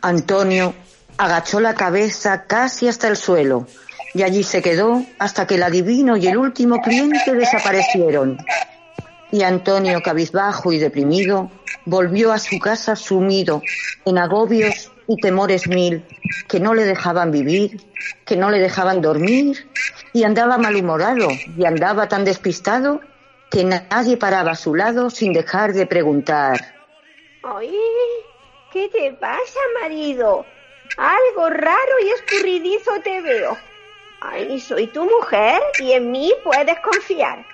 Antonio 0.00 0.74
agachó 1.18 1.60
la 1.60 1.74
cabeza 1.74 2.46
casi 2.46 2.88
hasta 2.88 3.08
el 3.08 3.16
suelo 3.16 3.66
y 4.14 4.22
allí 4.22 4.44
se 4.44 4.62
quedó 4.62 5.04
hasta 5.18 5.46
que 5.46 5.56
el 5.56 5.62
adivino 5.64 6.16
y 6.16 6.26
el 6.28 6.36
último 6.36 6.80
cliente 6.80 7.34
desaparecieron. 7.34 8.38
Y 9.32 9.42
Antonio, 9.42 10.00
cabizbajo 10.02 10.72
y 10.72 10.78
deprimido, 10.78 11.50
volvió 11.84 12.32
a 12.32 12.38
su 12.38 12.58
casa 12.60 12.94
sumido 12.94 13.60
en 14.04 14.18
agobios 14.18 14.92
y 15.08 15.16
temores 15.16 15.66
mil 15.68 16.04
que 16.48 16.60
no 16.60 16.72
le 16.74 16.84
dejaban 16.84 17.32
vivir, 17.32 17.80
que 18.24 18.36
no 18.36 18.50
le 18.50 18.60
dejaban 18.60 19.02
dormir, 19.02 19.68
y 20.12 20.22
andaba 20.22 20.56
malhumorado 20.56 21.28
y 21.58 21.64
andaba 21.64 22.08
tan 22.08 22.24
despistado 22.24 23.00
que 23.50 23.64
nadie 23.64 24.16
paraba 24.16 24.52
a 24.52 24.56
su 24.56 24.74
lado 24.74 25.10
sin 25.10 25.32
dejar 25.32 25.72
de 25.72 25.86
preguntar. 25.86 26.74
¿qué 28.72 28.88
te 28.88 29.12
pasa, 29.14 29.60
marido? 29.82 30.46
Algo 30.96 31.50
raro 31.50 32.00
y 32.04 32.08
escurridizo 32.10 32.92
te 33.02 33.20
veo. 33.20 33.56
Ay, 34.26 34.58
soy 34.58 34.86
tu 34.86 35.04
mujer 35.04 35.60
y 35.80 35.92
en 35.92 36.10
mí 36.10 36.32
puedes 36.42 36.78
confiar. 36.80 37.44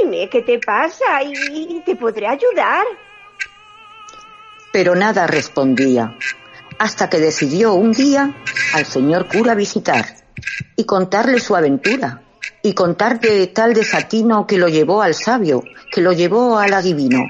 Dime 0.00 0.28
qué 0.30 0.42
te 0.42 0.58
pasa 0.58 1.22
y 1.22 1.80
te 1.84 1.96
podré 1.96 2.26
ayudar. 2.26 2.86
Pero 4.72 4.94
nada 4.94 5.26
respondía, 5.26 6.16
hasta 6.78 7.10
que 7.10 7.18
decidió 7.18 7.74
un 7.74 7.92
día 7.92 8.34
al 8.72 8.86
señor 8.86 9.28
cura 9.28 9.54
visitar 9.54 10.06
y 10.76 10.84
contarle 10.84 11.40
su 11.40 11.54
aventura 11.54 12.22
y 12.62 12.72
contar 12.72 13.20
de 13.20 13.46
tal 13.48 13.74
desatino 13.74 14.46
que 14.46 14.58
lo 14.58 14.68
llevó 14.68 15.02
al 15.02 15.14
sabio, 15.14 15.62
que 15.92 16.00
lo 16.00 16.12
llevó 16.12 16.58
al 16.58 16.72
adivino. 16.72 17.26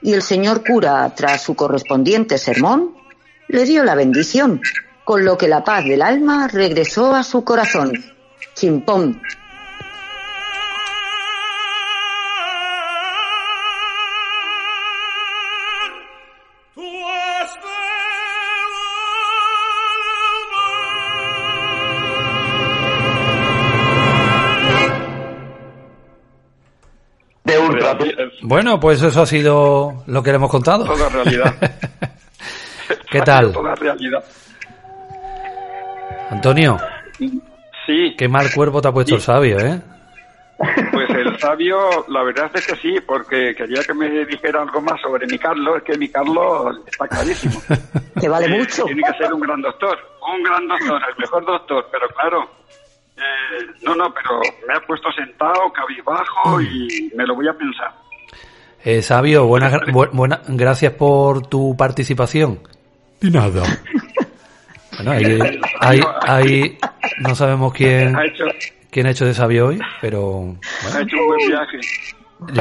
Y 0.00 0.12
el 0.12 0.22
señor 0.22 0.64
cura, 0.64 1.12
tras 1.14 1.42
su 1.42 1.54
correspondiente 1.54 2.38
sermón, 2.38 2.94
le 3.48 3.64
dio 3.64 3.84
la 3.84 3.94
bendición 3.94 4.60
con 5.04 5.24
lo 5.24 5.36
que 5.36 5.48
la 5.48 5.64
paz 5.64 5.84
del 5.84 6.02
alma 6.02 6.48
regresó 6.48 7.14
a 7.14 7.22
su 7.22 7.44
corazón. 7.44 8.11
Chimpón. 8.54 9.20
De 27.44 27.58
ultra. 27.58 27.98
Bueno, 28.42 28.78
pues 28.78 29.02
eso 29.02 29.22
ha 29.22 29.26
sido 29.26 30.04
lo 30.06 30.22
que 30.22 30.30
le 30.30 30.36
hemos 30.36 30.50
contado. 30.50 30.84
Toda 30.84 31.08
realidad. 31.08 31.54
¿Qué 33.10 33.20
tal? 33.20 33.52
Toda 33.52 33.74
realidad. 33.74 34.24
Antonio, 36.30 36.78
Sí, 37.86 38.14
qué 38.16 38.28
mal 38.28 38.46
cuerpo 38.54 38.80
te 38.80 38.88
ha 38.88 38.92
puesto 38.92 39.14
el 39.14 39.20
sabio, 39.20 39.58
¿eh? 39.58 39.80
pues 40.92 41.10
el 41.10 41.36
sabio, 41.40 41.76
la 42.08 42.22
verdad 42.22 42.48
es 42.54 42.64
que 42.66 42.76
sí, 42.76 42.94
porque 43.04 43.52
quería 43.56 43.82
que 43.82 43.94
me 43.94 44.08
dijera 44.26 44.62
algo 44.62 44.80
más 44.80 45.00
sobre 45.00 45.26
mi 45.26 45.36
Carlos, 45.36 45.78
es 45.78 45.82
que 45.82 45.98
mi 45.98 46.08
Carlos 46.08 46.78
está 46.86 47.08
clarísimo. 47.08 47.60
Que 48.20 48.28
vale 48.28 48.46
Eh, 48.46 48.58
mucho. 48.60 48.84
Tiene 48.84 49.02
que 49.02 49.18
ser 49.18 49.32
un 49.34 49.40
gran 49.40 49.60
doctor, 49.60 49.98
un 50.32 50.42
gran 50.44 50.68
doctor, 50.68 51.02
el 51.10 51.16
mejor 51.18 51.44
doctor, 51.44 51.88
pero 51.90 52.06
claro, 52.10 52.48
eh, 53.16 53.66
no, 53.82 53.96
no, 53.96 54.14
pero 54.14 54.40
me 54.68 54.74
ha 54.74 54.80
puesto 54.86 55.10
sentado, 55.10 55.72
cabizbajo 55.72 56.60
y 56.60 57.10
me 57.16 57.26
lo 57.26 57.34
voy 57.34 57.48
a 57.48 57.52
pensar. 57.54 57.90
Eh, 58.84 59.02
sabio, 59.02 59.46
buenas 59.46 59.72
bu- 59.72 60.10
buena- 60.12 60.40
gracias 60.46 60.92
por 60.92 61.44
tu 61.48 61.76
participación. 61.76 62.60
De 63.20 63.30
nada. 63.30 63.62
Bueno, 65.04 65.10
ahí, 65.18 65.38
ahí, 65.80 66.00
ahí 66.28 66.78
no 67.18 67.34
sabemos 67.34 67.72
quién, 67.72 68.14
Ha 68.16 68.24
hecho, 68.26 68.44
quién 68.90 69.06
ha 69.06 69.10
hecho 69.10 69.24
de 69.24 69.34
sabio 69.34 69.66
hoy, 69.68 69.80
pero 70.00 70.20
ha 70.20 70.90
bueno, 70.90 71.00
hecho 71.00 71.16
un 71.16 71.26
buen 71.26 71.48
viaje. 71.48 71.78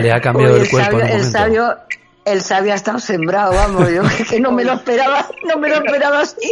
le 0.01 0.11
ha 0.11 0.19
cambiado 0.19 0.55
Uy, 0.55 0.61
el 0.61 0.69
cuerpo 0.69 0.99
sabio, 0.99 1.05
en 1.05 1.11
un 1.11 1.17
el 1.19 1.23
sabio, 1.23 1.77
el 2.25 2.41
sabio 2.41 2.71
ha 2.71 2.75
estado 2.75 2.99
sembrado, 2.99 3.53
vamos, 3.53 3.89
yo 3.91 4.01
que 4.29 4.39
no 4.39 4.51
me 4.51 4.63
lo 4.63 4.73
esperaba, 4.73 5.27
no 5.47 5.57
me 5.57 5.69
lo 5.69 5.75
esperaba 5.75 6.21
así. 6.21 6.51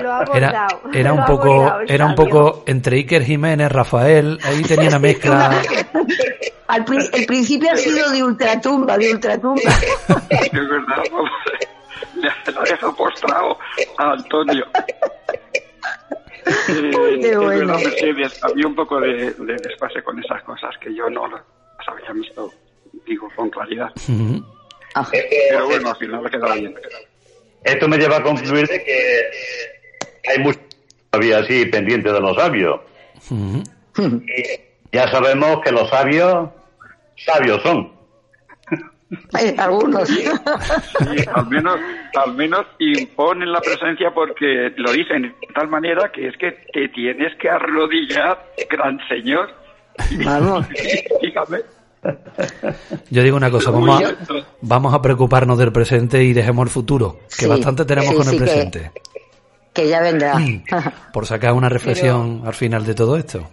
Lo 0.00 0.12
ha 0.12 0.24
Era, 0.34 0.66
era 0.94 1.10
lo 1.10 1.16
un 1.16 1.24
poco, 1.26 1.72
era 1.86 2.06
un 2.06 2.14
poco 2.14 2.64
entre 2.66 2.96
Iker 2.96 3.24
Jiménez, 3.24 3.70
Rafael, 3.70 4.38
ahí 4.44 4.62
tenía 4.62 4.88
una 4.88 4.98
mezcla. 4.98 5.60
Al 6.68 6.84
el 7.12 7.26
principio 7.26 7.70
ha 7.70 7.76
sido 7.76 8.10
de 8.10 8.22
ultratumba, 8.22 8.96
de 8.96 9.12
ultratumba. 9.12 9.60
Ha 12.28 12.62
dejado 12.62 12.94
postrado 12.96 13.58
a 13.98 14.12
Antonio. 14.12 14.66
Eh, 16.44 17.18
qué 17.20 17.28
es 17.30 17.36
bueno. 17.36 17.48
verdad, 17.48 17.78
Mercedes, 17.84 18.44
había 18.44 18.66
un 18.66 18.74
poco 18.74 19.00
de, 19.00 19.30
de 19.32 19.56
desfase 19.62 20.02
con 20.02 20.18
esas 20.18 20.42
cosas 20.42 20.74
que 20.80 20.92
yo 20.94 21.08
no 21.08 21.28
las 21.28 21.42
había 21.86 22.10
visto, 22.12 22.52
digo, 23.06 23.28
con 23.36 23.48
claridad. 23.48 23.88
Ah, 24.94 25.06
Pero 25.10 25.66
bueno, 25.66 25.90
al 25.90 25.96
final 25.96 26.26
ha 26.26 26.30
quedado 26.30 26.54
bien. 26.54 26.74
Esto 27.62 27.86
me 27.88 27.96
lleva 27.96 28.16
a 28.16 28.22
concluir 28.24 28.66
de 28.66 28.82
que 28.84 30.30
hay 30.30 30.38
mucho 30.40 30.58
todavía 31.10 31.38
así 31.38 31.64
pendiente 31.66 32.12
de 32.12 32.20
los 32.20 32.36
sabios. 32.36 32.80
Y 33.30 34.96
ya 34.96 35.08
sabemos 35.10 35.60
que 35.62 35.70
los 35.70 35.88
sabios, 35.90 36.48
sabios 37.24 37.62
son. 37.62 37.91
Algunos. 39.58 40.08
Sí, 40.08 40.24
al 41.34 41.46
menos, 41.48 41.78
al 42.16 42.34
menos 42.34 42.66
imponen 42.78 43.52
la 43.52 43.60
presencia 43.60 44.10
porque 44.14 44.72
lo 44.76 44.92
dicen 44.92 45.22
de 45.22 45.34
tal 45.54 45.68
manera 45.68 46.10
que 46.12 46.28
es 46.28 46.36
que 46.36 46.52
te 46.72 46.88
tienes 46.88 47.34
que 47.40 47.48
arrodillar, 47.50 48.42
gran 48.70 48.98
señor. 49.08 49.50
Vamos. 50.24 50.66
Dígame. 51.22 51.58
Yo 53.10 53.22
digo 53.22 53.36
una 53.36 53.50
cosa, 53.50 53.70
vamos 53.70 54.02
a, 54.02 54.14
vamos 54.60 54.92
a 54.94 55.00
preocuparnos 55.02 55.56
del 55.58 55.70
presente 55.72 56.22
y 56.24 56.32
dejemos 56.32 56.64
el 56.66 56.70
futuro, 56.70 57.18
que 57.28 57.44
Sí, 57.44 57.46
bastante 57.46 57.84
tenemos 57.84 58.10
sí, 58.10 58.16
con 58.16 58.26
el 58.28 58.32
que- 58.32 58.40
presente. 58.40 58.90
Que 59.72 59.88
ya 59.88 60.00
vendrá. 60.02 60.34
Por 61.14 61.24
sacar 61.26 61.54
una 61.54 61.68
reflexión 61.70 62.42
al 62.44 62.52
final 62.54 62.84
de 62.84 62.94
todo 62.94 63.16
esto. 63.16 63.48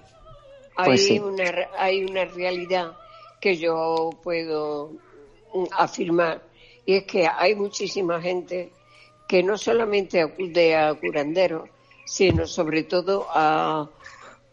Hay, 0.75 0.85
Pues 0.87 1.05
sí. 1.07 1.17
una, 1.19 1.43
hay 1.77 2.03
una 2.03 2.25
realidad 2.25 2.91
que 3.39 3.55
yo 3.55 4.09
puedo 4.21 4.89
mm, 4.91 4.97
afirmar 5.77 6.41
y 6.85 6.95
es 6.95 7.03
que 7.03 7.27
hay 7.27 7.55
muchísima 7.55 8.21
gente 8.21 8.71
que 9.27 9.43
no 9.43 9.57
solamente 9.57 10.21
acude 10.21 10.75
a 10.75 10.93
curanderos, 10.95 11.69
sino 12.05 12.47
sobre 12.47 12.83
todo 12.83 13.27
a, 13.29 13.87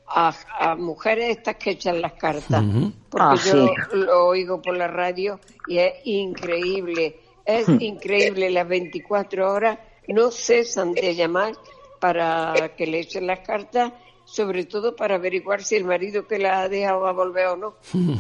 a, 0.07 0.35
a 0.59 0.75
mujeres 0.77 1.37
estas 1.39 1.57
que 1.57 1.71
echan 1.71 2.03
las 2.03 2.13
cartas. 2.15 2.63
Porque 3.09 3.25
Ah, 3.25 3.37
yo 3.43 3.69
sí. 3.91 3.97
lo 3.97 4.27
oigo 4.27 4.61
por 4.61 4.77
la 4.77 4.87
radio 4.89 5.41
y 5.67 5.79
es 5.79 5.95
increíble. 6.05 7.17
Es 7.45 7.69
Hmm. 7.69 7.81
increíble, 7.81 8.51
las 8.51 8.69
24 8.69 9.51
horas 9.51 9.79
no 10.09 10.31
cesan 10.31 10.93
de 10.93 11.15
llamar 11.15 11.55
para 12.01 12.75
que 12.77 12.87
le 12.87 12.99
echen 13.01 13.27
las 13.27 13.41
cartas, 13.41 13.93
sobre 14.27 14.65
todo 14.65 14.95
para 14.95 15.15
averiguar 15.15 15.63
si 15.63 15.77
el 15.77 15.85
marido 15.85 16.27
que 16.27 16.39
la 16.39 16.61
ha 16.61 16.69
dejado 16.69 17.01
va 17.01 17.11
a 17.11 17.13
volver 17.15 17.47
o 17.47 17.57
no. 17.57 17.75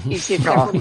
Y 0.08 0.18
si 0.18 0.34
está 0.36 0.54
No. 0.54 0.72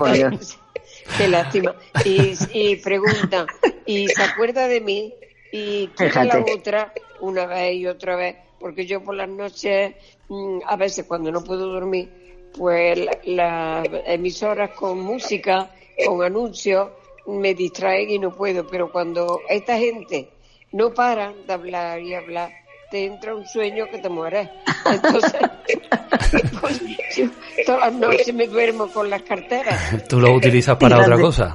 Qué 1.18 1.28
lástima. 1.28 1.76
Y, 2.04 2.34
y 2.54 2.76
pregunta, 2.78 3.46
¿y 3.86 4.08
se 4.08 4.24
acuerda 4.24 4.68
de 4.68 4.82
mí? 4.82 5.14
Y 5.52 5.88
quiere 5.90 6.14
la 6.26 6.34
otra 6.54 6.94
una 7.22 7.46
vez 7.46 7.76
y 7.76 7.88
otra 7.88 8.16
vez, 8.16 8.36
porque 8.60 8.86
yo 8.86 9.02
por 9.04 9.16
las 9.16 9.30
noches, 9.30 9.94
mm, 10.28 10.60
a 10.66 10.76
veces 10.76 11.06
cuando 11.06 11.32
no 11.32 11.44
puedo 11.44 11.68
dormir, 11.68 12.10
pues 12.58 12.98
la- 13.00 13.20
las 13.26 13.88
emisoras 14.06 14.72
con 14.72 15.00
música, 15.00 15.72
con 16.06 16.24
anuncios, 16.24 16.90
me 17.28 17.54
distraen 17.54 18.10
y 18.10 18.20
no 18.20 18.36
puedo. 18.36 18.68
Pero 18.68 18.92
cuando 18.92 19.40
esta 19.50 19.78
gente 19.78 20.30
no 20.72 20.94
paran 20.94 21.48
de 21.48 21.54
hablar 21.54 22.02
y 22.02 22.14
hablar, 22.14 22.52
te 22.96 23.04
entra 23.04 23.36
un 23.36 23.46
sueño 23.46 23.88
que 23.92 23.98
te 23.98 24.08
mueres. 24.08 24.48
Entonces, 24.90 25.34
pues, 26.62 26.82
yo 27.18 27.26
todas 27.66 27.92
las 27.92 27.94
noches 27.94 28.34
me 28.34 28.48
duermo 28.48 28.88
con 28.88 29.10
las 29.10 29.22
carteras. 29.24 30.08
Tú 30.08 30.22
lo 30.22 30.32
utilizas 30.32 30.78
para 30.78 31.00
otra 31.00 31.18
cosa. 31.18 31.54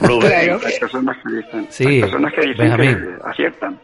Rubén, 0.00 0.58
Hay 0.64 0.78
personas 0.80 1.18
que 1.22 1.34
dicen, 1.34 1.66
Sí, 1.68 1.86
hay 1.86 2.00
personas 2.00 2.32
que 2.32 2.40
dicen 2.46 2.76
que 2.78 3.28
aciertan. 3.28 3.78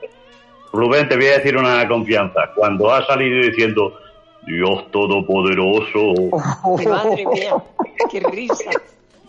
Rubén, 0.72 1.06
te 1.06 1.16
voy 1.16 1.26
a 1.26 1.32
decir 1.32 1.54
una 1.54 1.86
confianza. 1.86 2.40
Cuando 2.56 2.90
has 2.94 3.06
salido 3.06 3.46
diciendo 3.46 3.92
Dios 4.46 4.90
Todopoderoso, 4.90 6.14
Madre 6.88 7.26
mía, 7.26 7.56
qué 8.10 8.20
risa. 8.20 8.70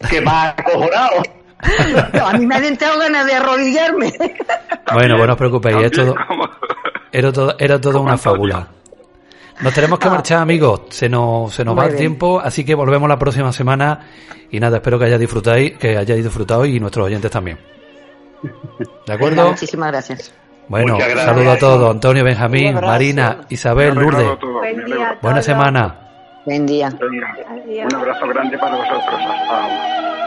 que 0.10 0.22
más 0.22 0.54
acojonado. 0.58 1.22
No, 2.14 2.26
a 2.28 2.34
mí 2.34 2.48
me 2.48 2.56
han 2.56 2.64
entrado 2.66 2.98
ganas 2.98 3.24
de 3.28 3.34
arrodillarme. 3.36 4.12
Bueno, 4.94 5.16
pues 5.16 5.28
no 5.28 5.34
os 5.34 5.38
preocupéis, 5.38 5.76
es 5.78 5.92
También 5.92 6.16
todo, 6.16 6.26
como- 6.28 6.50
era 7.12 7.32
todo, 7.32 7.56
era 7.60 7.80
todo 7.80 7.94
Como 7.94 8.04
una 8.06 8.14
Antonio. 8.14 8.36
fábula. 8.36 8.68
Nos 9.62 9.74
tenemos 9.74 10.00
que 10.00 10.10
marchar, 10.10 10.40
amigos. 10.42 10.82
Se 10.90 11.08
nos, 11.08 11.54
se 11.54 11.64
nos 11.64 11.76
va 11.78 11.82
Muy 11.84 11.92
el 11.92 11.92
bien. 11.98 12.00
tiempo, 12.12 12.40
así 12.40 12.64
que 12.66 12.74
volvemos 12.74 13.08
la 13.08 13.20
próxima 13.20 13.52
semana. 13.54 14.00
Y 14.50 14.60
nada, 14.60 14.78
espero 14.78 14.98
que 14.98 15.06
hayáis 15.06 15.20
disfrutado, 15.20 15.58
que 15.80 15.98
hayáis 15.98 16.24
disfrutado 16.24 16.66
y 16.66 16.80
nuestros 16.80 17.06
oyentes 17.06 17.30
también. 17.32 17.60
¿De 19.08 19.14
acuerdo? 19.14 19.50
Muchísimas 19.50 19.92
gracias. 19.92 20.34
Bueno, 20.68 20.98
saludo 21.16 21.52
a 21.52 21.58
todos. 21.58 21.92
Antonio, 21.92 22.24
Benjamín. 22.24 22.76
Marina, 22.76 23.42
Isabel, 23.50 23.94
Lourdes. 23.94 24.40
Buen 24.42 24.86
día 24.86 25.18
Buena 25.22 25.42
semana. 25.42 25.98
Buen 26.46 26.66
día. 26.66 26.90
Venga, 27.00 27.36
Adiós. 27.52 27.94
un 27.94 28.00
abrazo 28.00 28.28
grande 28.28 28.58
para 28.58 28.76
vosotros. 28.78 29.04
Hasta 29.14 29.64
ahora. 29.64 30.18